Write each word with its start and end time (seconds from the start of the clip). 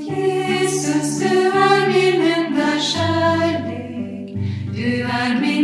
Jesus, 0.00 1.18
du 1.20 1.36
är 1.48 1.88
min 1.88 2.20
enda 2.32 2.80
kärlek. 2.80 4.36
Du 4.74 5.02
är 5.02 5.40
min 5.40 5.55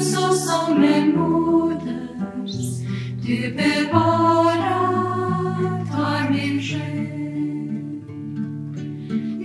så 0.00 0.34
solen 0.34 1.16
moders, 1.16 2.56
du 3.26 3.54
bevarar, 3.56 4.94
tar 5.92 6.30
min 6.30 6.62
själ. 6.62 7.08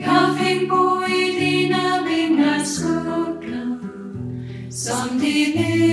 Jag 0.05 0.37
fick 0.37 0.69
bo 0.69 1.05
i 1.05 1.39
dina 1.39 2.03
som 4.73 5.19
din 5.19 5.92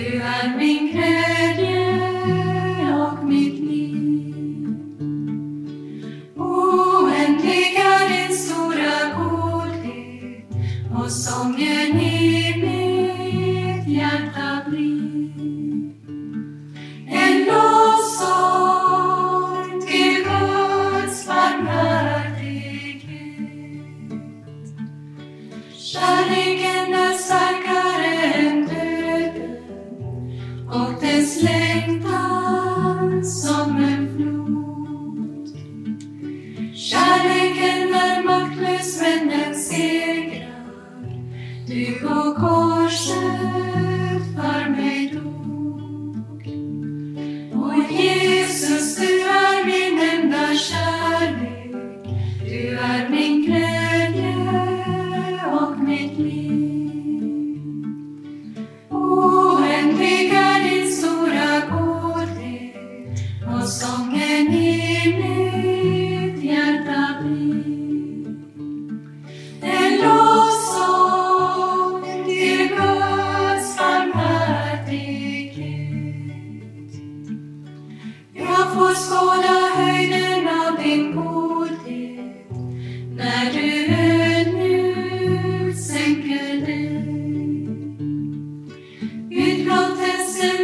Du 0.00 0.16
är 0.16 0.56
min 0.56 0.92
glädje 0.92 1.94
och 2.94 3.24
mitt 3.24 3.58
liv. 3.60 4.74
Oändlig 6.36 7.74
är 7.76 8.08
din 8.08 8.36
stora 8.36 9.14
godhet 9.18 10.48
och 10.94 11.10
sången 11.10 12.00
ger 12.00 12.19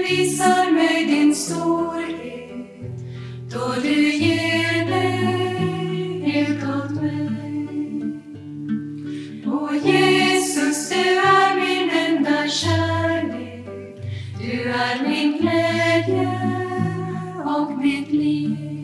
visar 0.08 0.70
mig 0.72 1.06
din 1.06 1.34
storhet 1.34 2.96
då 3.50 3.74
du 3.82 4.12
ger 4.12 4.86
dig 4.86 6.20
helt 6.24 6.64
åt 6.64 6.90
mig. 7.02 7.28
O 9.46 9.74
Jesus, 9.74 10.88
du 10.88 11.18
är 11.18 11.54
min 11.56 11.90
enda 11.90 12.48
kärlek. 12.48 13.66
Du 14.40 14.62
är 14.70 15.08
min 15.08 15.38
glädje 15.38 16.28
och 17.44 17.78
mitt 17.78 18.12
liv. 18.12 18.75